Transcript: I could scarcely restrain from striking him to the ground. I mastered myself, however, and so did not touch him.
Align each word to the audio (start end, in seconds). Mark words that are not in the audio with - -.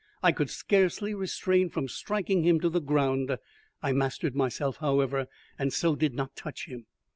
I 0.23 0.31
could 0.31 0.49
scarcely 0.49 1.13
restrain 1.13 1.69
from 1.69 1.87
striking 1.87 2.41
him 2.43 2.59
to 2.61 2.69
the 2.69 2.81
ground. 2.81 3.37
I 3.83 3.91
mastered 3.91 4.33
myself, 4.35 4.77
however, 4.77 5.27
and 5.59 5.71
so 5.71 5.95
did 5.95 6.15
not 6.15 6.35
touch 6.35 6.65
him. 6.65 6.87